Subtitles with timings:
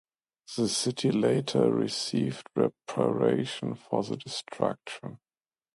[0.57, 5.19] The city later received reparation for the destruction.